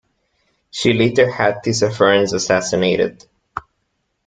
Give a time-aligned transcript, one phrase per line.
[0.71, 3.27] She later had Tissaphernes assassinated.